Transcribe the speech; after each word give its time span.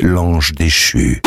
l'ange 0.00 0.52
déchu. 0.52 1.22